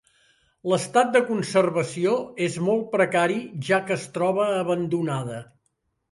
[0.71, 2.13] L'estat de conservació
[2.45, 5.43] és molt precari, ja que es troba abandonada.